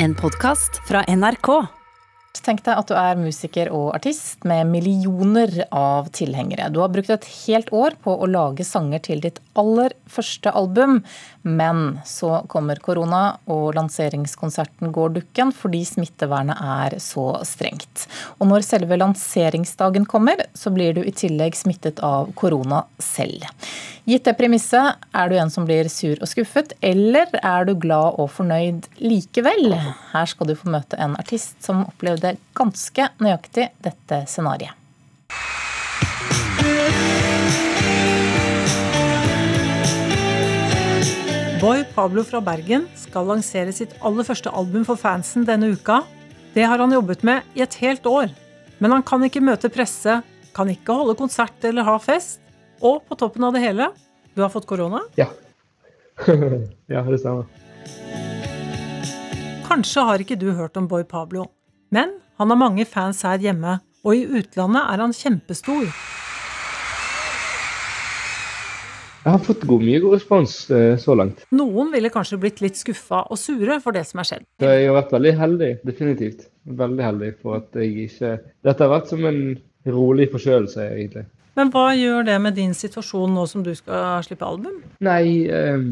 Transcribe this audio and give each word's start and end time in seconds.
En 0.00 0.14
podkast 0.14 0.80
fra 0.84 1.02
NRK. 1.02 1.77
Tenk 2.48 2.62
deg 2.64 2.78
at 2.80 2.88
du 2.88 2.94
er 2.96 3.18
musiker 3.20 3.68
og 3.76 3.90
artist 3.92 4.46
med 4.48 4.70
millioner 4.70 5.50
av 5.68 6.06
tilhengere. 6.16 6.70
Du 6.72 6.78
har 6.80 6.88
brukt 6.88 7.10
et 7.12 7.26
helt 7.42 7.68
år 7.76 7.98
på 8.00 8.14
å 8.16 8.28
lage 8.30 8.64
sanger 8.64 9.02
til 9.04 9.20
ditt 9.20 9.36
aller 9.58 9.92
første 10.08 10.54
album, 10.56 11.02
men 11.44 11.98
så 12.08 12.38
kommer 12.48 12.80
korona, 12.80 13.36
og 13.52 13.76
lanseringskonserten 13.76 14.94
går 14.96 15.12
dukken 15.18 15.52
fordi 15.52 15.82
smittevernet 15.90 16.56
er 16.56 16.96
så 17.04 17.26
strengt. 17.44 18.06
Og 18.40 18.48
når 18.48 18.64
selve 18.64 18.96
lanseringsdagen 18.96 20.08
kommer, 20.08 20.46
så 20.56 20.72
blir 20.72 20.96
du 20.96 21.02
i 21.04 21.12
tillegg 21.12 21.58
smittet 21.58 22.00
av 22.00 22.32
korona 22.38 22.86
selv. 22.96 23.44
Gitt 24.08 24.24
det 24.24 24.38
premisset, 24.38 24.96
er 25.12 25.28
du 25.28 25.34
en 25.36 25.50
som 25.52 25.66
blir 25.68 25.90
sur 25.92 26.16
og 26.16 26.30
skuffet, 26.30 26.72
eller 26.80 27.28
er 27.42 27.68
du 27.68 27.74
glad 27.76 28.16
og 28.16 28.30
fornøyd 28.32 28.88
likevel? 29.04 29.74
Her 30.14 30.30
skal 30.30 30.48
du 30.48 30.56
få 30.56 30.72
møte 30.72 30.96
en 30.96 31.18
artist 31.20 31.58
som 31.60 31.84
opplevde 31.84 32.37
ganske 32.56 33.08
nøyaktig 33.22 33.70
dette 33.84 34.24
scenarioet. 34.30 34.74
Boy 41.58 41.82
Pablo 41.90 42.22
fra 42.22 42.38
Bergen 42.38 42.84
skal 42.94 43.26
lansere 43.26 43.72
sitt 43.74 43.96
aller 44.06 44.22
første 44.22 44.50
album 44.54 44.84
for 44.86 45.00
fansen 45.00 45.42
denne 45.46 45.72
uka. 45.74 46.04
Det 46.54 46.62
har 46.62 46.78
han 46.78 46.94
jobbet 46.94 47.24
med 47.26 47.58
i 47.58 47.64
et 47.64 47.74
helt 47.82 48.06
år. 48.06 48.30
Men 48.78 48.94
han 48.94 49.02
kan 49.02 49.24
ikke 49.26 49.42
møte 49.42 49.70
presse, 49.74 50.20
kan 50.54 50.70
ikke 50.70 50.94
holde 51.00 51.16
konsert 51.18 51.66
eller 51.66 51.82
ha 51.82 51.96
fest. 51.98 52.38
Og 52.78 53.02
på 53.08 53.18
toppen 53.18 53.42
av 53.48 53.56
det 53.56 53.64
hele, 53.64 53.88
du 54.38 54.44
har 54.44 54.52
fått 54.54 54.68
korona? 54.70 55.02
Ja. 55.18 55.26
ja, 56.94 57.02
det 57.02 57.18
stemmer. 57.24 57.50
Kanskje 59.66 60.06
har 60.06 60.22
ikke 60.22 60.38
du 60.38 60.52
hørt 60.54 60.78
om 60.78 60.86
Boy 60.86 61.02
Pablo, 61.02 61.48
men 61.90 62.14
han 62.38 62.52
har 62.52 62.58
mange 62.60 62.86
fans 62.86 63.24
her 63.26 63.40
hjemme, 63.42 63.80
og 64.06 64.14
i 64.14 64.24
utlandet 64.38 64.84
er 64.92 65.02
han 65.02 65.14
kjempestor. 65.16 65.88
Jeg 69.24 69.34
har 69.34 69.40
fått 69.44 69.64
god, 69.68 69.82
mye 69.84 69.98
god 70.00 70.14
respons 70.14 70.52
eh, 70.72 70.92
så 71.02 71.16
langt. 71.18 71.42
Noen 71.52 71.90
ville 71.92 72.08
kanskje 72.14 72.38
blitt 72.40 72.62
litt 72.64 72.78
skuffa 72.78 73.24
og 73.28 73.36
sure 73.36 73.80
for 73.84 73.92
det 73.96 74.06
som 74.08 74.22
er 74.22 74.28
skjedd. 74.28 74.46
Så 74.62 74.70
jeg 74.70 74.86
har 74.86 74.94
vært 74.96 75.16
veldig 75.16 75.32
heldig, 75.40 75.72
definitivt. 75.84 76.46
Veldig 76.78 77.04
heldig 77.04 77.32
for 77.42 77.58
at 77.58 77.76
jeg 77.80 78.06
ikke 78.06 78.30
Dette 78.64 78.86
har 78.86 78.92
vært 78.92 79.10
som 79.10 79.26
en 79.28 79.42
rolig 79.88 80.28
forkjølelse, 80.32 80.86
egentlig. 80.94 81.26
Men 81.58 81.72
hva 81.74 81.88
gjør 81.98 82.28
det 82.28 82.38
med 82.44 82.56
din 82.56 82.72
situasjon 82.76 83.34
nå 83.34 83.44
som 83.50 83.66
du 83.66 83.72
skal 83.74 84.22
slippe 84.24 84.46
album? 84.46 84.78
Nei 85.04 85.24
eh, 85.50 85.82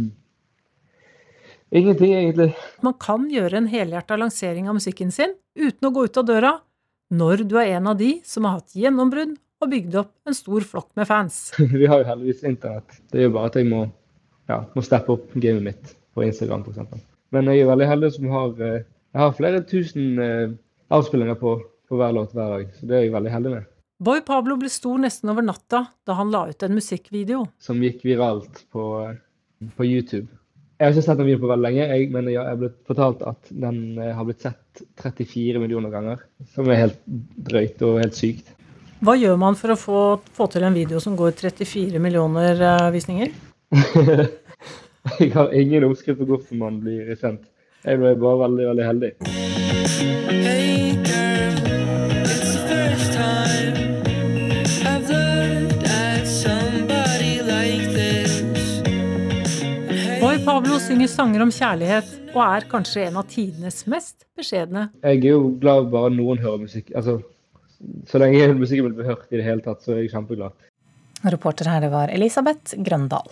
Ingenting, 1.74 2.12
egentlig. 2.14 2.52
Man 2.84 2.94
kan 3.02 3.26
gjøre 3.30 3.58
en 3.58 3.66
helhjerta 3.70 4.18
lansering 4.20 4.68
av 4.70 4.76
musikken 4.78 5.10
sin 5.14 5.34
uten 5.58 5.88
å 5.88 5.92
gå 5.94 6.06
ut 6.06 6.20
av 6.20 6.26
døra, 6.28 6.52
når 7.10 7.42
du 7.48 7.56
er 7.58 7.76
en 7.78 7.90
av 7.90 7.98
de 7.98 8.16
som 8.26 8.46
har 8.46 8.60
hatt 8.60 8.76
gjennombrudd 8.78 9.34
og 9.62 9.70
bygd 9.72 9.98
opp 9.98 10.12
en 10.28 10.36
stor 10.36 10.66
flokk 10.68 10.90
med 10.98 11.08
fans. 11.08 11.50
Vi 11.80 11.88
har 11.90 12.02
jo 12.02 12.08
heldigvis 12.10 12.44
internett. 12.46 12.98
Det 13.10 13.24
gjør 13.24 13.34
bare 13.38 13.50
at 13.50 13.58
jeg 13.58 13.68
må, 13.70 13.84
ja, 14.50 14.60
må 14.76 14.84
steppe 14.84 15.16
opp 15.16 15.34
gamet 15.34 15.64
mitt 15.70 15.94
på 16.14 16.26
Instagram 16.26 16.66
f.eks. 16.66 17.02
Men 17.34 17.50
jeg 17.50 17.64
er 17.64 17.70
veldig 17.72 17.88
heldig 17.90 18.12
som 18.14 18.28
har 18.30 18.60
eh, 18.62 18.84
Jeg 19.16 19.22
har 19.22 19.32
flere 19.34 19.62
tusen 19.66 20.20
eh, 20.22 20.52
avspillinger 20.92 21.38
på, 21.40 21.56
på 21.88 21.98
hver 21.98 22.14
låt 22.14 22.34
hver 22.36 22.52
dag, 22.52 22.70
så 22.76 22.86
det 22.86 22.98
er 22.98 23.06
jeg 23.06 23.14
veldig 23.16 23.32
heldig 23.32 23.54
med. 23.56 23.68
Boy 24.06 24.20
Pablo 24.20 24.58
ble 24.60 24.68
stor 24.68 24.98
nesten 25.00 25.32
over 25.32 25.44
natta 25.44 25.86
da 26.04 26.16
han 26.18 26.30
la 26.30 26.44
ut 26.50 26.62
en 26.62 26.74
musikkvideo. 26.76 27.46
Som 27.58 27.80
gikk 27.82 28.04
viralt 28.04 28.66
på, 28.70 28.90
eh, 29.06 29.70
på 29.78 29.88
YouTube. 29.88 30.28
Jeg 30.76 30.84
har 30.84 30.92
ikke 30.92 31.06
sett 31.06 31.16
den 31.16 31.28
videoen 31.30 31.40
på 31.40 31.48
veldig 31.48 31.64
lenge, 31.64 31.84
jeg, 31.88 32.08
men 32.12 32.26
jeg 32.28 32.42
har 32.44 32.58
blitt 32.60 32.76
fortalt 32.84 33.22
at 33.24 33.48
den 33.64 33.78
har 33.96 34.26
blitt 34.28 34.44
sett 34.44 34.82
34 35.00 35.62
millioner 35.62 35.92
ganger. 35.94 36.20
Som 36.52 36.68
er 36.68 36.82
helt 36.82 37.00
drøyt 37.48 37.80
og 37.86 38.02
helt 38.02 38.18
sykt. 38.18 38.52
Hva 39.04 39.16
gjør 39.16 39.40
man 39.40 39.56
for 39.56 39.72
å 39.72 39.78
få, 39.80 40.04
få 40.36 40.50
til 40.52 40.68
en 40.68 40.76
video 40.76 41.00
som 41.00 41.16
går 41.16 41.32
34 41.40 42.00
millioner 42.02 42.60
uh, 42.60 42.90
visninger? 42.92 43.32
jeg 45.20 45.32
har 45.32 45.56
ingen 45.56 45.88
oppskrift 45.88 46.20
på 46.20 46.28
hvorfor 46.28 46.60
man 46.60 46.80
blir 46.84 47.12
kjent. 47.16 47.44
Jeg 47.86 48.02
ble 48.02 48.16
bare 48.20 48.42
veldig, 48.44 48.72
veldig 48.74 48.88
heldig. 48.92 49.45
Synger 60.96 61.10
sanger 61.12 61.42
om 61.44 61.50
kjærlighet 61.52 62.12
og 62.32 62.38
er 62.40 62.64
kanskje 62.70 63.02
en 63.04 63.18
av 63.20 63.26
tidenes 63.28 63.82
mest 63.90 64.22
beskjedne. 64.38 64.86
Jeg 65.04 65.18
er 65.18 65.34
jo 65.34 65.50
glad 65.60 65.90
bare 65.92 66.08
noen 66.14 66.40
hører 66.40 66.62
musikk. 66.62 66.88
Altså, 66.96 67.18
så 68.08 68.20
lenge 68.22 68.54
musikken 68.56 68.94
blir 68.96 69.10
hørt 69.10 69.26
i 69.28 69.36
det 69.36 69.44
hele 69.44 69.60
tatt, 69.60 69.82
så 69.84 69.92
er 69.92 70.00
jeg 70.00 70.14
kjempeglad. 70.14 70.56
Reporter 71.26 71.68
her 71.68 71.84
det 71.84 71.90
var 71.92 72.08
Elisabeth 72.14 72.78
Grøndal. 72.80 73.28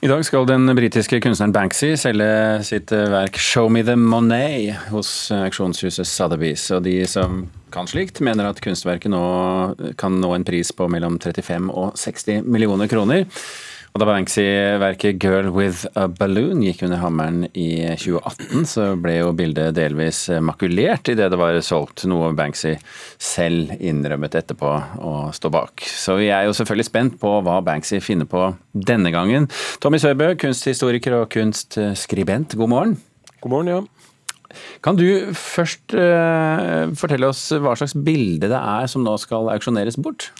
I 0.00 0.08
dag 0.08 0.24
skal 0.24 0.48
den 0.48 0.72
britiske 0.76 1.20
kunstneren 1.20 1.52
Banksy 1.52 1.92
selge 2.00 2.64
sitt 2.64 2.92
verk 2.92 3.36
'Show 3.36 3.68
Me 3.68 3.84
The 3.84 3.96
Monet' 4.00 4.88
hos 4.88 5.30
auksjonshuset 5.32 6.08
Sotheby's. 6.08 6.70
Og 6.72 6.84
de 6.84 7.04
som 7.04 7.50
kan 7.72 7.86
slikt, 7.86 8.20
mener 8.20 8.48
at 8.48 8.60
kunstverket 8.64 9.12
nå 9.12 9.24
kan 9.98 10.20
nå 10.20 10.34
en 10.34 10.44
pris 10.44 10.72
på 10.72 10.88
mellom 10.88 11.18
35 11.18 11.68
og 11.68 11.96
60 11.96 12.44
millioner 12.44 12.88
kroner. 12.88 13.26
Og 13.96 14.00
da 14.02 14.10
Banksy-verket 14.10 15.16
'Girl 15.16 15.46
With 15.54 15.86
A 15.96 16.02
Balloon' 16.12 16.60
gikk 16.60 16.82
under 16.84 16.98
hammeren 17.00 17.46
i 17.56 17.80
2018, 17.96 18.66
så 18.68 18.90
ble 19.00 19.14
jo 19.22 19.30
bildet 19.32 19.72
delvis 19.78 20.26
makulert 20.44 21.08
idet 21.08 21.30
det 21.32 21.38
var 21.40 21.56
solgt, 21.64 22.04
noe 22.04 22.34
Banksy 22.36 22.74
selv 23.16 23.72
innrømmet 23.80 24.36
etterpå 24.36 24.74
å 25.00 25.14
stå 25.32 25.48
bak. 25.54 25.80
Så 25.80 26.18
vi 26.20 26.28
er 26.28 26.44
jo 26.44 26.52
selvfølgelig 26.58 26.88
spent 26.90 27.16
på 27.22 27.30
hva 27.46 27.62
Banksy 27.64 28.02
finner 28.04 28.28
på 28.28 28.50
denne 28.76 29.14
gangen. 29.16 29.48
Tommy 29.80 29.96
Sørbø, 29.96 30.34
kunsthistoriker 30.44 31.16
og 31.22 31.30
kunstskribent, 31.32 32.52
god 32.60 32.72
morgen. 32.74 32.94
God 33.40 33.54
morgen, 33.54 33.72
ja. 33.72 34.60
Kan 34.84 35.00
du 35.00 35.32
først 35.32 35.96
uh, 35.96 36.92
fortelle 37.00 37.32
oss 37.32 37.48
hva 37.48 37.72
slags 37.80 37.96
bilde 37.96 38.52
det 38.52 38.60
er 38.60 38.92
som 38.92 39.08
nå 39.08 39.16
skal 39.24 39.48
auksjoneres 39.56 39.96
bort? 39.96 40.34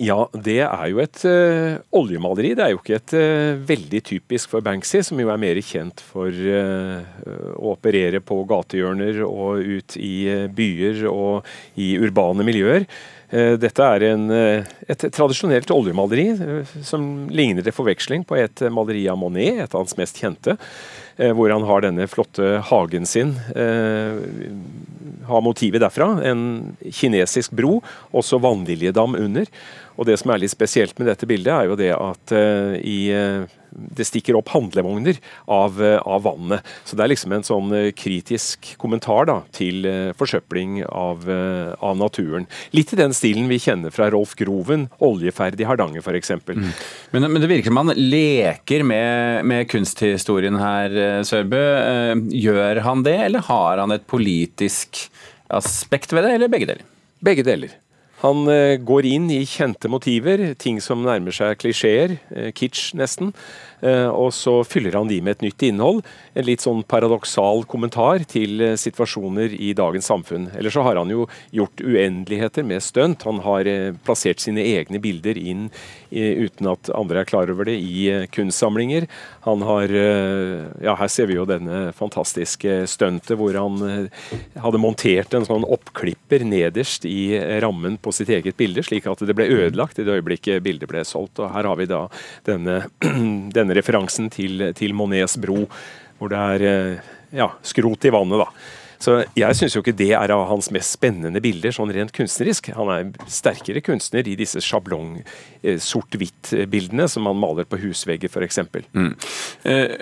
Ja, 0.00 0.22
det 0.32 0.62
er 0.64 0.84
jo 0.88 1.00
et 1.02 1.20
uh, 1.28 1.76
oljemaleri. 2.00 2.54
Det 2.56 2.64
er 2.64 2.70
jo 2.72 2.80
ikke 2.80 2.96
et 2.96 3.12
uh, 3.12 3.60
veldig 3.68 4.00
typisk 4.08 4.54
for 4.54 4.64
Banksy, 4.64 5.02
som 5.04 5.20
jo 5.20 5.28
er 5.28 5.40
mer 5.40 5.60
kjent 5.60 6.00
for 6.00 6.32
uh, 6.32 7.02
å 7.58 7.74
operere 7.74 8.22
på 8.24 8.38
gatehjørner 8.48 9.20
og 9.26 9.60
ut 9.60 9.98
i 10.00 10.48
byer 10.48 11.04
og 11.10 11.50
i 11.76 11.92
urbane 12.00 12.46
miljøer. 12.48 12.88
Dette 13.32 13.84
er 13.96 14.04
en, 14.10 14.26
et 14.30 15.04
tradisjonelt 15.16 15.70
oljemaleri 15.72 16.26
som 16.84 17.30
ligner 17.32 17.64
til 17.64 17.72
forveksling 17.72 18.26
på 18.28 18.36
et 18.36 18.60
maleri 18.68 19.06
av 19.08 19.16
Monet, 19.20 19.62
et 19.64 19.72
av 19.72 19.80
hans 19.80 19.96
mest 19.96 20.20
kjente. 20.20 20.58
Hvor 21.16 21.52
han 21.52 21.64
har 21.68 21.84
denne 21.84 22.04
flotte 22.12 22.58
hagen 22.68 23.08
sin. 23.08 23.32
Har 25.28 25.44
motivet 25.44 25.80
derfra. 25.80 26.10
En 26.28 26.76
kinesisk 26.84 27.56
bro, 27.56 27.78
også 28.12 28.40
vannliljedam 28.44 29.16
under. 29.16 29.48
Og 29.96 30.08
Det 30.08 30.18
som 30.20 30.32
er 30.32 30.42
litt 30.42 30.52
spesielt 30.52 30.98
med 30.98 31.10
dette 31.10 31.28
bildet, 31.28 31.52
er 31.52 31.68
jo 31.68 31.78
det 31.78 31.90
at 31.94 32.32
uh, 32.34 32.76
i, 32.78 33.12
uh, 33.12 33.44
det 33.72 34.06
stikker 34.08 34.36
opp 34.38 34.52
handlevogner 34.52 35.18
av, 35.50 35.78
uh, 35.80 35.98
av, 36.00 36.24
vannet. 36.24 36.68
Så 36.88 36.96
det 36.96 37.04
er 37.04 37.12
liksom 37.12 37.34
en 37.36 37.46
sånn 37.46 37.74
kritisk 37.98 38.72
kommentar 38.80 39.28
da, 39.28 39.38
til 39.54 39.86
forsøpling 40.18 40.82
av, 40.86 41.26
av, 41.28 41.96
naturen. 41.98 42.46
Litt 42.76 42.92
i 42.94 43.00
den 43.00 43.16
stilen 43.16 43.50
vi 43.50 43.60
kjenner 43.62 43.94
fra 43.94 44.08
Rolf 44.12 44.34
Groven, 44.38 44.88
'Oljeferd 45.02 45.60
i 45.60 45.68
Hardanger' 45.68 46.04
f.eks. 46.04 46.34
Mm. 46.48 46.70
Men, 47.12 47.28
men 47.28 47.40
det 47.42 47.50
virker 47.50 47.72
som 47.72 47.82
han 47.82 47.94
leker 47.96 48.86
med, 48.86 49.44
med 49.48 49.68
kunsthistorien 49.72 50.56
her, 50.60 50.96
Sørbø. 51.26 51.62
Gjør 52.32 52.82
han 52.86 53.04
det, 53.06 53.18
eller 53.28 53.44
har 53.48 53.82
han 53.82 53.94
et 53.94 54.08
politisk 54.08 55.06
aspekt 55.52 56.14
ved 56.14 56.26
det, 56.26 56.36
eller 56.38 56.52
begge 56.52 56.70
deler? 56.70 56.88
Begge 57.22 57.44
deler. 57.46 57.81
Han 58.22 58.46
eh, 58.48 58.76
går 58.78 59.06
inn 59.10 59.26
i 59.34 59.42
kjente 59.48 59.90
motiver, 59.90 60.52
ting 60.54 60.78
som 60.82 61.02
nærmer 61.02 61.34
seg 61.34 61.58
klisjeer, 61.58 62.16
eh, 62.30 62.50
kitsch 62.54 62.92
nesten. 62.98 63.32
Eh, 63.82 64.06
og 64.06 64.30
så 64.36 64.60
fyller 64.62 64.94
han 64.94 65.08
de 65.10 65.18
med 65.18 65.40
et 65.40 65.48
nytt 65.48 65.64
innhold. 65.66 66.04
En 66.38 66.46
litt 66.46 66.62
sånn 66.62 66.84
paradoksal 66.86 67.64
kommentar 67.66 68.22
til 68.30 68.62
situasjoner 68.78 69.56
i 69.58 69.72
dagens 69.74 70.06
samfunn. 70.06 70.46
Eller 70.54 70.70
så 70.70 70.84
har 70.86 71.00
han 71.00 71.10
jo 71.10 71.26
gjort 71.50 71.82
uendeligheter 71.82 72.62
med 72.66 72.84
stunt. 72.86 73.26
Han 73.26 73.42
har 73.42 73.66
plassert 74.06 74.42
sine 74.42 74.62
egne 74.62 75.02
bilder 75.02 75.38
inn 75.40 75.66
uten 76.12 76.68
at 76.70 76.92
andre 76.94 77.22
er 77.22 77.26
klar 77.26 77.50
over 77.50 77.66
det, 77.66 77.74
i 77.80 78.06
kunstsamlinger. 78.30 79.08
Han 79.48 79.64
har 79.66 79.90
Ja, 80.82 80.94
her 80.98 81.08
ser 81.10 81.26
vi 81.26 81.34
jo 81.34 81.46
denne 81.48 81.90
fantastiske 81.96 82.84
stuntet 82.90 83.34
hvor 83.38 83.56
han 83.56 84.08
hadde 84.60 84.80
montert 84.80 85.34
en 85.34 85.46
sånn 85.48 85.66
oppklipper 85.66 86.44
nederst 86.46 87.06
i 87.08 87.34
rammen 87.64 87.98
på 87.98 88.11
sitt 88.16 88.30
eget 88.32 88.58
bilde, 88.58 88.84
slik 88.84 89.08
at 89.10 89.24
det 89.26 89.36
ble 89.36 89.48
ødelagt 89.50 89.98
i 89.98 90.06
det 90.06 90.18
øyeblikket 90.18 90.62
bildet 90.64 90.90
ble 90.90 91.04
solgt. 91.08 91.40
Og 91.42 91.52
Her 91.54 91.68
har 91.70 91.80
vi 91.80 91.88
da 91.90 92.04
denne, 92.48 92.82
denne 93.56 93.78
referansen 93.78 94.30
til, 94.32 94.70
til 94.78 94.94
Monets 94.96 95.38
bro 95.40 95.64
hvor 96.18 96.30
det 96.30 96.38
er 96.38 97.02
ja, 97.34 97.48
skrot 97.66 98.04
i 98.06 98.12
vannet. 98.14 98.44
da. 98.44 98.48
Så 99.02 99.16
Jeg 99.34 99.58
syns 99.58 99.74
ikke 99.78 99.94
det 99.98 100.12
er 100.14 100.30
av 100.30 100.44
hans 100.46 100.70
mest 100.74 100.94
spennende 100.94 101.42
bilder, 101.42 101.74
sånn 101.74 101.90
rent 101.94 102.12
kunstnerisk. 102.14 102.70
Han 102.76 102.92
er 102.94 103.08
sterkere 103.26 103.82
kunstner 103.82 104.28
i 104.30 104.36
disse 104.38 104.62
sjablong 104.62 105.16
sort-hvitt-bildene 105.62 107.08
som 107.10 107.26
han 107.26 107.40
maler 107.42 107.66
på 107.66 107.80
husvegger, 107.82 108.30
f.eks. 108.30 108.62
Mm. 108.94 109.10
Eh, 109.66 109.96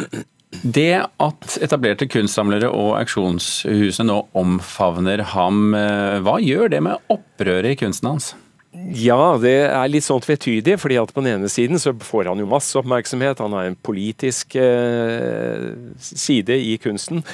det 0.50 0.98
at 1.22 1.56
etablerte 1.62 2.08
kunstsamlere 2.10 2.68
og 2.74 2.96
auksjonshusene 2.98 4.08
nå 4.08 4.16
omfavner 4.36 5.22
ham, 5.32 5.74
eh, 5.78 6.18
hva 6.26 6.40
gjør 6.42 6.72
det 6.72 6.80
med 6.82 7.12
opprøret 7.12 7.76
i 7.76 7.78
kunsten 7.78 8.10
hans? 8.10 8.32
Ja, 8.74 9.36
det 9.38 9.70
er 9.70 9.90
litt 9.90 10.06
sånn 10.06 10.22
tvetydig. 10.22 10.76
fordi 10.78 10.98
at 10.98 11.12
På 11.14 11.22
den 11.22 11.38
ene 11.38 11.48
siden 11.48 11.78
så 11.78 11.94
får 11.94 12.30
han 12.30 12.38
jo 12.38 12.50
masse 12.50 12.76
oppmerksomhet. 12.78 13.38
Han 13.38 13.52
har 13.52 13.64
en 13.64 13.76
politisk 13.76 14.56
eh, 14.56 15.70
side 15.98 16.54
i 16.58 16.76
kunsten. 16.78 17.24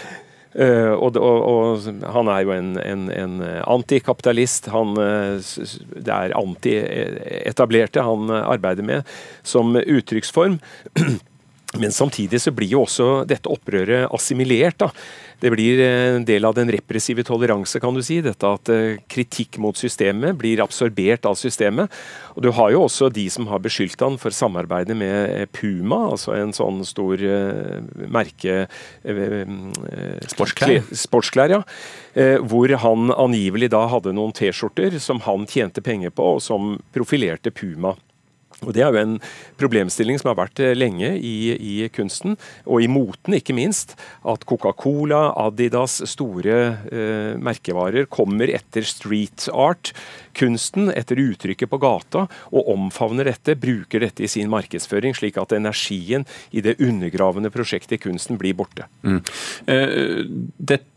Uh, 0.57 0.97
og, 0.97 1.19
og, 1.21 1.43
og, 1.45 2.05
han 2.15 2.29
er 2.33 2.41
jo 2.47 2.53
en, 2.55 2.79
en, 2.81 3.11
en 3.13 3.43
antikapitalist. 3.69 4.71
Han, 4.73 4.95
det 4.97 6.15
er 6.15 6.33
anti-etablerte 6.33 8.01
han 8.01 8.33
arbeider 8.33 8.83
med 8.83 9.17
som 9.45 9.77
uttrykksform. 9.77 10.57
Men 11.81 11.95
samtidig 11.95 12.41
så 12.43 12.53
blir 12.55 12.75
jo 12.77 12.85
også 12.87 13.25
dette 13.29 13.51
opprøret 13.53 14.11
assimilert. 14.15 14.79
da. 14.83 14.91
Det 15.41 15.51
blir 15.53 15.81
en 15.85 16.25
del 16.25 16.47
av 16.49 16.55
den 16.57 16.71
repressive 16.73 17.21
toleranse, 17.27 17.81
kan 17.81 17.95
du 17.95 18.01
si. 18.05 18.23
Dette 18.25 18.49
at 18.49 18.71
eh, 18.73 18.97
kritikk 19.13 19.59
mot 19.61 19.77
systemet 19.77 20.37
blir 20.41 20.63
absorbert 20.65 21.29
av 21.29 21.37
systemet. 21.37 21.93
Og 22.37 22.43
Du 22.47 22.51
har 22.57 22.73
jo 22.73 22.87
også 22.87 23.11
de 23.13 23.27
som 23.33 23.49
har 23.51 23.61
beskyldt 23.65 24.01
han 24.01 24.17
for 24.21 24.33
samarbeidet 24.33 24.97
med 24.97 25.53
Puma, 25.53 26.07
altså 26.15 26.33
en 26.37 26.55
sånn 26.57 26.83
stor 26.89 27.21
uh, 27.21 27.81
merke 28.09 28.65
uh, 29.05 29.55
Sportsklær. 30.33 30.89
Sportsklær, 31.05 31.59
ja. 31.59 31.63
Uh, 32.17 32.41
hvor 32.45 32.73
han 32.81 33.13
angivelig 33.13 33.71
da 33.75 33.85
hadde 33.93 34.17
noen 34.17 34.33
T-skjorter 34.37 34.97
som 35.03 35.21
han 35.29 35.45
tjente 35.51 35.85
penger 35.85 36.15
på, 36.17 36.37
og 36.37 36.45
som 36.45 36.77
profilerte 36.97 37.53
Puma. 37.53 37.97
Og 38.65 38.73
Det 38.73 38.83
er 38.83 38.89
jo 38.89 39.03
en 39.03 39.17
problemstilling 39.61 40.17
som 40.21 40.31
har 40.31 40.39
vært 40.39 40.63
eh, 40.65 40.73
lenge 40.77 41.11
i, 41.21 41.37
i 41.53 41.75
kunsten, 41.93 42.39
og 42.65 42.81
i 42.81 42.89
moten 42.89 43.37
ikke 43.37 43.57
minst. 43.57 43.93
At 44.25 44.47
Coca-Cola, 44.49 45.35
Adidas, 45.45 45.99
store 46.09 46.57
eh, 46.89 47.35
merkevarer 47.37 48.09
kommer 48.09 48.49
etter 48.49 48.87
street 48.89 49.51
art, 49.53 49.93
kunsten, 50.37 50.89
etter 50.93 51.21
uttrykket 51.21 51.69
på 51.73 51.81
gata, 51.83 52.27
og 52.49 52.73
omfavner 52.73 53.29
dette, 53.29 53.59
bruker 53.61 54.05
dette 54.05 54.25
i 54.25 54.31
sin 54.31 54.49
markedsføring, 54.53 55.17
slik 55.17 55.37
at 55.41 55.53
energien 55.57 56.25
i 56.57 56.65
det 56.65 56.79
undergravende 56.81 57.53
prosjektet 57.53 57.99
i 57.99 58.03
kunsten 58.09 58.41
blir 58.41 58.57
borte. 58.57 58.89
Mm. 59.05 59.21
Eh, 59.69 60.25
dette 60.57 60.96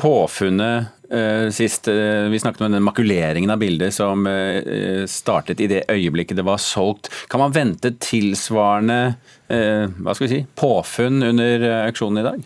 påfunnet 0.00 0.96
Uh, 1.10 1.50
sist 1.50 1.88
uh, 1.90 2.28
Vi 2.30 2.38
snakket 2.38 2.60
om 2.60 2.72
den 2.72 2.84
makuleringen 2.86 3.50
av 3.50 3.58
bildet 3.58 3.90
som 3.90 4.28
uh, 4.30 5.02
startet 5.10 5.58
i 5.58 5.66
det 5.66 5.80
øyeblikket 5.90 6.38
det 6.38 6.44
var 6.46 6.60
solgt. 6.62 7.10
Kan 7.26 7.42
man 7.42 7.54
vente 7.56 7.90
tilsvarende 7.98 9.16
hva 9.50 10.12
skal 10.14 10.28
vi 10.28 10.30
si, 10.30 10.44
påfunn 10.54 11.24
under 11.26 11.64
auksjonen 11.88 12.20
i 12.20 12.22
dag? 12.22 12.44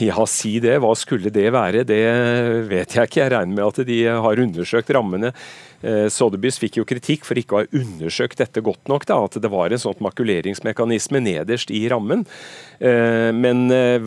Ja, 0.00 0.24
si 0.24 0.54
det. 0.64 0.78
Hva 0.80 0.94
skulle 0.96 1.28
det 1.28 1.50
være? 1.52 1.82
Det 1.84 2.00
vet 2.70 2.94
jeg 2.96 3.10
ikke. 3.10 3.20
Jeg 3.20 3.32
regner 3.34 3.58
med 3.58 3.66
at 3.66 3.82
de 3.84 3.98
har 4.08 4.40
undersøkt 4.46 4.94
rammene 4.96 5.34
Eh, 5.34 5.69
Sotheby's 5.82 6.58
fikk 6.60 6.76
jo 6.80 6.86
kritikk 6.88 7.24
for 7.24 7.38
ikke 7.40 7.56
å 7.56 7.62
ha 7.62 7.70
undersøkt 7.80 8.40
dette 8.42 8.62
godt 8.64 8.90
nok. 8.90 9.06
Da, 9.08 9.16
at 9.24 9.38
det 9.40 9.50
var 9.52 9.72
en 9.72 9.80
sånn 9.80 10.02
makuleringsmekanisme 10.04 11.22
nederst 11.24 11.72
i 11.74 11.86
rammen. 11.90 12.26
Eh, 12.80 13.28
men 13.36 13.66
eh, 13.74 14.00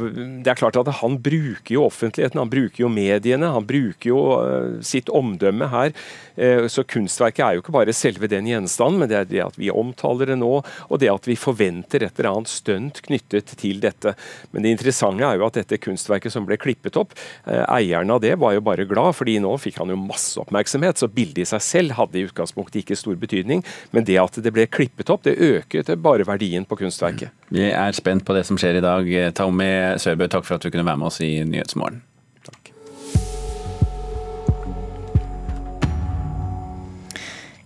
det 0.44 0.50
er 0.50 0.58
klart 0.58 0.78
at 0.80 0.90
han 1.02 1.20
bruker 1.22 1.76
jo 1.76 1.86
offentligheten, 1.86 2.42
han 2.42 2.52
bruker 2.52 2.86
jo 2.86 2.92
mediene, 2.92 3.52
han 3.54 3.68
bruker 3.70 4.10
jo 4.10 4.22
sitt 4.86 5.12
omdømme 5.14 5.70
her. 5.72 5.94
Så 6.34 6.82
kunstverket 6.90 7.44
er 7.46 7.56
jo 7.56 7.62
ikke 7.62 7.76
bare 7.76 7.94
selve 7.94 8.26
den 8.26 8.48
gjenstanden, 8.50 9.04
men 9.04 9.10
det 9.12 9.18
er 9.20 9.28
det 9.30 9.42
at 9.44 9.58
vi 9.62 9.70
omtaler 9.70 10.32
det 10.32 10.38
nå, 10.42 10.50
og 10.64 11.02
det 11.02 11.12
at 11.12 11.28
vi 11.30 11.36
forventer 11.38 12.02
et 12.08 12.18
eller 12.18 12.32
annet 12.32 12.50
stunt 12.50 13.04
knyttet 13.06 13.54
til 13.62 13.78
dette. 13.84 14.16
Men 14.50 14.66
det 14.66 14.72
interessante 14.74 15.28
er 15.28 15.38
jo 15.38 15.46
at 15.46 15.60
dette 15.60 15.78
kunstverket 15.84 16.34
som 16.34 16.48
ble 16.50 16.58
klippet 16.58 16.98
opp, 16.98 17.14
eieren 17.46 18.10
av 18.16 18.24
det 18.24 18.34
var 18.42 18.56
jo 18.58 18.66
bare 18.66 18.88
glad, 18.90 19.14
fordi 19.20 19.38
nå 19.44 19.54
fikk 19.62 19.78
han 19.84 19.94
jo 19.94 20.00
masse 20.00 20.42
oppmerksomhet. 20.42 20.98
så 20.98 21.12
bildet 21.14 21.44
i 21.46 21.50
seg 21.54 21.63
selv 21.64 21.98
hadde 21.98 22.20
i 22.20 22.26
utgangspunktet 22.28 22.84
ikke 22.84 23.00
stor 23.00 23.18
betydning, 23.20 23.64
men 23.96 24.08
det 24.08 24.20
at 24.22 24.40
det 24.44 24.54
ble 24.54 24.68
klippet 24.70 25.12
opp, 25.14 25.26
det 25.28 25.38
øket 25.40 25.92
bare 26.04 26.28
verdien 26.28 26.68
på 26.68 26.78
kunstverket. 26.84 27.34
Vi 27.54 27.70
er 27.72 27.98
spent 27.98 28.26
på 28.28 28.36
det 28.38 28.46
som 28.48 28.60
skjer 28.60 28.80
i 28.80 28.86
dag. 28.86 29.14
Tommy 29.38 29.70
Sørbø, 30.02 30.30
takk 30.32 30.48
for 30.48 30.58
at 30.58 30.66
du 30.66 30.74
kunne 30.74 30.88
være 30.88 31.00
med 31.02 31.12
oss 31.12 31.22
i 31.24 31.36
Nyhetsmorgen. 31.48 32.04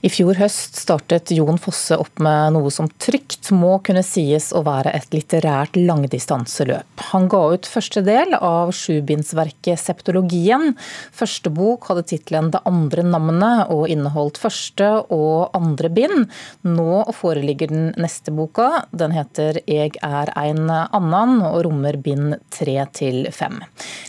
I 0.08 0.10
fjor 0.14 0.38
høst 0.40 0.78
startet 0.80 1.34
Jon 1.36 1.58
Fosse 1.60 1.98
opp 2.00 2.22
med 2.24 2.54
noe 2.56 2.70
som 2.72 2.88
trygt 3.02 3.50
må 3.52 3.74
kunne 3.84 4.04
sies 4.08 4.54
å 4.56 4.62
være 4.64 4.94
et 4.96 5.10
litterært 5.12 5.76
langdistanseløp. 5.76 7.02
Han 7.10 7.26
ga 7.28 7.42
ut 7.52 7.68
første 7.68 8.04
del 8.06 8.38
av 8.38 8.72
sjubindsverket 8.78 9.82
Septologien. 9.82 10.78
Første 11.12 11.52
bok 11.52 11.90
hadde 11.90 12.06
tittelen 12.08 12.54
Det 12.54 12.62
andre 12.70 13.04
navnet 13.04 13.74
og 13.74 13.90
inneholdt 13.92 14.40
første 14.40 14.88
og 15.12 15.58
andre 15.58 15.92
bind. 15.92 16.30
Nå 16.64 17.02
foreligger 17.18 17.74
den 17.74 17.90
neste 18.00 18.32
boka. 18.32 18.86
Den 18.96 19.16
heter 19.18 19.60
Eg 19.66 20.00
er 20.08 20.32
ein 20.40 20.70
annan 20.72 21.42
og 21.50 21.66
rommer 21.68 22.00
bind 22.00 22.38
tre 22.56 22.78
til 22.96 23.28
fem. 23.36 23.60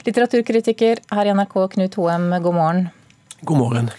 Litteraturkritiker 0.06 1.03
her 1.11 1.33
i 1.33 1.35
NRK, 1.35 1.59
Knut 1.75 1.99
Hoem, 1.99 2.31
god 2.39 2.61
morgen. 2.61 2.87
God 3.43 3.65
morgen. 3.65 3.93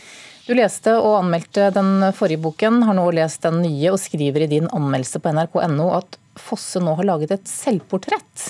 Du 0.50 0.56
leste 0.57 0.96
og 0.98 1.19
anmeldte 1.19 1.68
den 1.75 2.07
forrige 2.18 2.42
boken, 2.42 2.80
har 2.88 2.96
nå 2.98 3.04
lest 3.13 3.44
den 3.46 3.60
nye 3.62 3.92
og 3.94 4.00
skriver 4.01 4.48
i 4.48 4.50
din 4.50 4.66
anmeldelse 4.74 5.22
på 5.22 5.30
nrk.no 5.36 5.92
at 6.00 6.18
Fosse 6.40 6.81
nå 6.81 6.96
har 6.98 7.06
laget 7.06 7.36
et 7.36 7.50
selvportrett. 7.51 8.46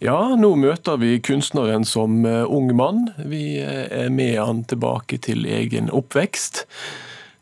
Ja, 0.00 0.16
nå 0.38 0.54
møter 0.56 0.96
vi 1.02 1.18
kunstneren 1.20 1.84
som 1.84 2.22
eh, 2.24 2.46
ung 2.48 2.70
mann. 2.78 3.08
Vi 3.18 3.58
eh, 3.60 3.84
er 4.04 4.08
med 4.14 4.38
han 4.38 4.62
tilbake 4.70 5.18
til 5.26 5.44
egen 5.44 5.90
oppvekst. 5.92 6.64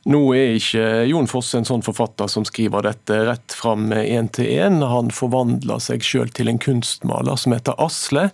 Nå 0.03 0.21
er 0.35 0.57
ikke 0.57 0.87
Jon 1.07 1.29
Fosse 1.31 1.61
en 1.61 1.67
sånn 1.69 1.85
forfatter 1.87 2.27
som 2.31 2.43
skriver 2.47 2.83
dette 2.89 3.21
rett 3.29 3.55
fram 3.55 3.93
én 3.95 4.27
til 4.35 4.49
én. 4.51 4.81
Han 4.83 5.13
forvandler 5.15 5.79
seg 5.83 6.03
sjøl 6.03 6.33
til 6.35 6.51
en 6.51 6.59
kunstmaler 6.63 7.39
som 7.39 7.55
heter 7.55 7.79
Asle. 7.83 8.25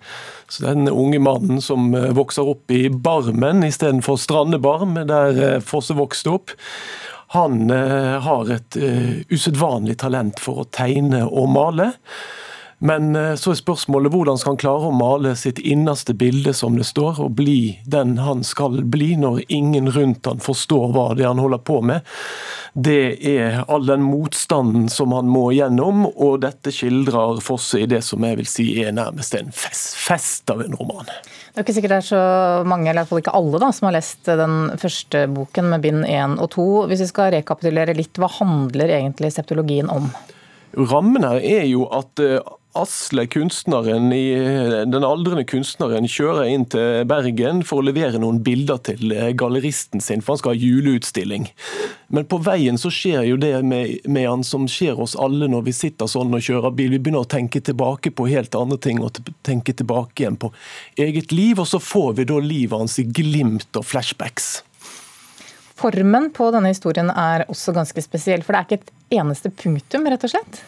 Så 0.49 0.65
den 0.65 0.89
unge 0.89 1.21
mannen 1.21 1.61
som 1.61 1.91
eh, 1.93 2.09
vokser 2.17 2.49
opp 2.49 2.73
i 2.73 2.87
Barmen 2.89 3.61
istedenfor 3.69 4.17
Strandebarm, 4.17 4.97
der 5.11 5.43
eh, 5.45 5.61
Fosse 5.61 5.97
vokste 5.99 6.39
opp, 6.39 6.57
han 7.37 7.69
eh, 7.69 8.17
har 8.25 8.49
et 8.55 8.81
usedvanlig 9.29 9.99
talent 10.01 10.41
for 10.41 10.63
å 10.63 10.69
tegne 10.73 11.27
og 11.29 11.53
male. 11.53 11.93
Men 12.79 13.17
eh, 13.17 13.35
så 13.35 13.53
er 13.53 13.59
spørsmålet 13.59 14.13
hvordan 14.15 14.39
skal 14.39 14.55
han 14.55 14.61
klare 14.63 14.89
å 14.89 14.95
male 14.95 15.35
sitt 15.39 15.59
innerste 15.59 16.15
bilde, 16.15 16.53
som 16.55 16.77
det 16.79 16.87
står, 16.87 17.19
og 17.25 17.35
bli 17.39 17.79
den 17.91 18.17
han 18.23 18.45
skal 18.47 18.83
bli 18.87 19.17
når 19.19 19.43
ingen 19.49 19.91
rundt 19.95 20.29
han 20.31 20.43
forstår 20.43 20.93
hva 20.95 21.09
det 21.19 21.27
er 21.27 21.33
han 21.33 21.43
holder 21.43 21.63
på 21.67 21.81
med. 21.91 22.07
Det 22.79 23.19
er 23.27 23.65
all 23.67 23.89
den 23.89 24.05
motstanden 24.07 24.87
som 24.93 25.13
han 25.17 25.27
må 25.31 25.49
gjennom, 25.57 26.07
og 26.07 26.45
dette 26.45 26.71
skildrer 26.75 27.43
Fosse 27.43 27.83
i 27.83 27.89
det 27.91 28.05
som 28.07 28.23
jeg 28.23 28.39
vil 28.39 28.49
si 28.49 28.69
er 28.85 28.95
nærmest 28.95 29.35
en 29.35 29.51
fest, 29.55 29.97
fest 29.99 30.51
av 30.53 30.63
en 30.63 30.79
roman. 30.79 31.09
Det 31.09 31.59
er 31.59 31.67
ikke 31.67 31.75
sikkert 31.75 31.97
det 31.97 32.01
er 32.05 32.09
så 32.13 32.23
mange, 32.69 32.87
eller 32.87 33.01
i 33.01 33.03
hvert 33.03 33.11
fall 33.11 33.23
ikke 33.25 33.37
alle, 33.41 33.59
da, 33.59 33.73
som 33.75 33.89
har 33.89 33.99
lest 33.99 34.31
den 34.39 34.57
første 34.79 35.27
boken 35.35 35.73
med 35.73 35.83
bind 35.83 36.07
én 36.07 36.39
og 36.39 36.53
to. 36.55 36.69
Hvis 36.87 37.03
vi 37.03 37.11
skal 37.11 37.33
rekapitulere 37.35 37.97
litt, 37.99 38.21
hva 38.21 38.31
handler 38.39 38.95
egentlig 39.01 39.35
septologien 39.35 39.91
om? 39.91 40.13
Rammen 40.79 41.25
her 41.25 41.41
er 41.41 41.65
jo 41.67 41.87
at 41.97 42.21
eh, 42.23 42.39
Asle, 42.79 43.27
kunstneren, 43.27 44.11
den 44.91 45.05
aldrende 45.05 45.43
kunstneren, 45.49 46.07
kjører 46.09 46.47
inn 46.47 46.67
til 46.71 47.03
Bergen 47.11 47.65
for 47.67 47.81
å 47.81 47.87
levere 47.89 48.21
noen 48.23 48.39
bilder 48.47 48.79
til 48.87 49.15
eh, 49.15 49.33
galleristen 49.39 50.03
sin, 50.05 50.23
for 50.23 50.37
han 50.37 50.41
skal 50.43 50.55
ha 50.55 50.61
juleutstilling. 50.63 51.49
Men 52.15 52.29
på 52.31 52.39
veien 52.47 52.79
så 52.79 52.93
skjer 52.95 53.27
jo 53.29 53.41
det 53.41 53.53
med, 53.67 54.07
med 54.07 54.29
han 54.29 54.47
som 54.47 54.69
skjer 54.71 55.01
oss 55.03 55.17
alle 55.19 55.51
når 55.51 55.67
vi 55.67 55.75
sitter 55.77 56.11
sånn 56.11 56.33
og 56.35 56.45
kjører 56.45 56.75
bil. 56.79 56.95
Vi 56.95 57.03
begynner 57.03 57.27
å 57.27 57.31
tenke 57.31 57.61
tilbake 57.65 58.15
på 58.15 58.29
helt 58.31 58.55
andre 58.59 58.79
ting 58.87 59.03
og 59.03 59.19
tenke 59.47 59.75
tilbake 59.75 60.23
igjen 60.23 60.39
på 60.39 60.53
eget 60.97 61.35
liv, 61.35 61.59
og 61.59 61.69
så 61.69 61.83
får 61.83 62.21
vi 62.21 62.29
da 62.31 62.39
livet 62.43 62.79
hans 62.79 62.99
i 63.03 63.09
glimt 63.11 63.75
og 63.75 63.87
flashbacks. 63.91 64.61
Formen 65.79 66.31
på 66.35 66.49
denne 66.55 66.73
historien 66.73 67.11
er 67.11 67.45
også 67.51 67.75
ganske 67.75 68.03
spesiell, 68.03 68.43
for 68.43 68.55
det 68.55 68.61
er 68.61 68.69
ikke 68.69 68.81
et 68.81 69.19
eneste 69.21 69.51
punktum, 69.55 70.09
rett 70.11 70.25
og 70.27 70.33
slett? 70.33 70.63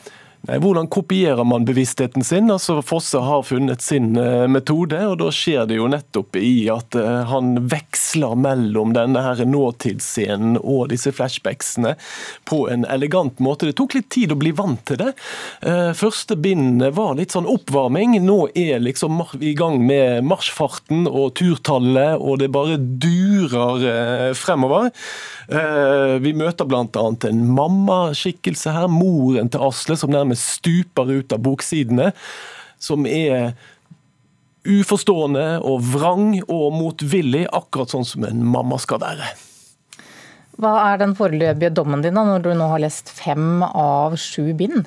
Hvordan 0.48 0.86
kopierer 0.88 1.44
man 1.44 1.64
bevisstheten 1.64 2.24
sin? 2.24 2.50
Altså 2.50 2.82
Fosse 2.82 3.18
har 3.18 3.42
funnet 3.42 3.82
sin 3.82 4.16
eh, 4.16 4.46
metode, 4.48 4.96
og 5.06 5.18
da 5.20 5.28
skjer 5.34 5.66
det 5.68 5.76
jo 5.76 5.88
nettopp 5.92 6.38
i 6.40 6.64
at 6.72 6.96
eh, 6.96 7.26
han 7.28 7.66
veksler 7.68 8.38
mellom 8.40 8.94
denne 8.96 9.20
her 9.20 9.42
nåtidsscenen 9.44 10.56
og 10.62 10.88
disse 10.94 11.12
flashbacksene 11.12 11.92
på 12.48 12.62
en 12.72 12.86
elegant 12.88 13.36
måte. 13.44 13.68
Det 13.68 13.76
tok 13.78 13.98
litt 13.98 14.08
tid 14.16 14.32
å 14.32 14.38
bli 14.40 14.54
vant 14.56 14.80
til 14.88 15.02
det. 15.02 15.10
Eh, 15.60 15.92
første 15.98 16.38
bindet 16.40 16.96
var 16.96 17.18
litt 17.20 17.36
sånn 17.36 17.48
oppvarming. 17.50 18.16
Nå 18.24 18.38
er 18.56 18.80
liksom 18.80 19.20
i 19.44 19.52
gang 19.58 19.76
med 19.84 20.24
marsjfarten 20.24 21.04
og 21.04 21.34
turtallet, 21.36 22.16
og 22.16 22.40
det 22.40 22.48
bare 22.54 22.80
durer 22.80 24.32
fremover. 24.38 24.88
Vi 25.50 26.32
møter 26.38 26.66
bl.a. 26.68 26.84
en 27.26 27.40
mammaskikkelse 27.56 28.72
her, 28.74 28.86
moren 28.92 29.50
til 29.50 29.64
Asle, 29.66 29.96
som 29.98 30.12
nærmest 30.14 30.29
nærmest 30.30 30.60
stuper 30.60 31.10
ut 31.10 31.32
av 31.32 31.42
boksidene, 31.42 32.12
som 32.78 33.06
er 33.06 33.54
uforstående 34.64 35.60
og 35.64 35.80
vrang 35.82 36.40
og 36.46 36.72
motvillig, 36.76 37.46
akkurat 37.48 37.90
sånn 37.90 38.04
som 38.04 38.24
en 38.28 38.44
mamma 38.44 38.78
skal 38.78 39.00
være. 39.00 39.32
Hva 40.60 40.92
er 40.92 40.98
den 41.00 41.14
foreløpige 41.16 41.72
dommen 41.72 42.02
din 42.04 42.14
da, 42.14 42.24
når 42.24 42.42
du 42.44 42.50
nå 42.54 42.68
har 42.68 42.82
lest 42.82 43.08
fem 43.08 43.62
av 43.64 44.16
sju 44.20 44.52
bind? 44.52 44.84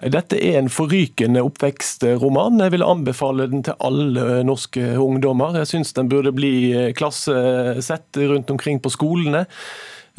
Dette 0.00 0.38
er 0.40 0.56
en 0.56 0.70
forrykende 0.72 1.42
oppvekstroman. 1.44 2.62
Jeg 2.64 2.72
vil 2.72 2.86
anbefale 2.86 3.50
den 3.52 3.60
til 3.66 3.76
alle 3.84 4.40
norske 4.48 4.94
ungdommer. 4.96 5.58
Jeg 5.60 5.68
syns 5.74 5.92
den 5.92 6.08
burde 6.08 6.32
bli 6.32 6.72
klassesett 6.96 8.16
rundt 8.16 8.48
omkring 8.48 8.80
på 8.80 8.92
skolene. 8.94 9.44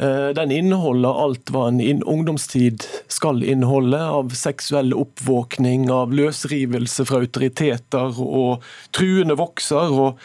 Eh, 0.02 0.28
den 0.34 0.50
inneholder 0.50 1.18
alt 1.24 1.50
hva 1.54 1.68
en 1.70 2.02
ungdomstid 2.02 2.82
skal 3.12 3.42
inneholde, 3.46 4.00
av 4.02 4.32
seksuell 4.34 4.90
oppvåkning, 4.98 5.86
av 5.94 6.14
løsrivelse 6.16 7.06
fra 7.06 7.20
autoriteter 7.22 8.18
og 8.18 8.66
truende 8.96 9.38
vokser. 9.38 9.92
og 9.92 10.18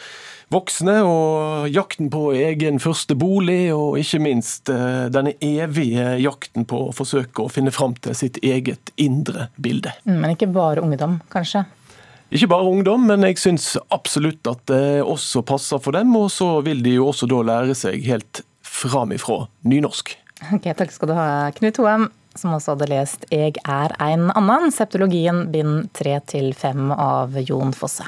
voksne, 0.48 0.94
og 1.04 1.68
jakten 1.68 2.08
på 2.08 2.30
egen 2.32 2.78
første 2.80 3.12
bolig, 3.20 3.68
og 3.74 3.98
ikke 4.00 4.20
minst 4.24 4.70
eh, 4.72 5.08
denne 5.12 5.34
evige 5.44 6.14
jakten 6.22 6.64
på 6.64 6.86
å 6.86 6.94
forsøke 6.96 7.44
å 7.44 7.50
finne 7.52 7.68
fram 7.68 7.92
til 8.00 8.16
sitt 8.16 8.40
eget 8.40 8.94
indre 8.96 9.50
bilde. 9.60 9.92
Mm, 10.08 10.16
men 10.22 10.32
ikke 10.32 10.48
bare 10.54 10.80
ungdom, 10.80 11.18
kanskje? 11.28 11.66
Ikke 12.32 12.48
bare 12.48 12.68
ungdom, 12.68 13.06
men 13.08 13.28
jeg 13.28 13.36
syns 13.40 13.74
absolutt 13.92 14.48
at 14.48 14.64
det 14.72 15.02
også 15.04 15.44
passer 15.48 15.84
for 15.84 15.96
dem. 15.96 16.16
Og 16.16 16.28
så 16.32 16.48
vil 16.64 16.80
de 16.84 16.98
jo 16.98 17.10
også 17.12 17.28
da 17.28 17.44
lære 17.52 17.76
seg 17.76 18.04
helt 18.08 18.42
framifrå 18.78 19.42
nynorsk. 19.66 20.14
Ok, 20.54 20.70
Takk 20.78 20.94
skal 20.94 21.10
du 21.10 21.16
ha, 21.18 21.28
Knut 21.56 21.80
Hoem, 21.82 22.08
som 22.38 22.54
også 22.54 22.76
hadde 22.76 22.90
lest 22.92 23.26
'Eg 23.34 23.58
er 23.66 23.94
ein 23.98 24.30
annan', 24.38 24.70
septologien 24.70 25.48
bind 25.50 25.90
tre 25.98 26.20
til 26.26 26.52
fem 26.54 26.92
av 26.92 27.34
Jon 27.42 27.74
Fosse. 27.74 28.06